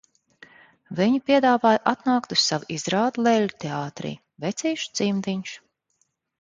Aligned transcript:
Viņa 0.99 1.19
piedāvāja 1.29 1.81
atnākt 1.91 2.33
uz 2.37 2.41
savu 2.47 2.69
izrādi 2.77 3.27
Leļļu 3.29 3.55
teātrī– 3.67 4.17
"Vecīša 4.47 4.93
cimdiņš". 5.03 5.57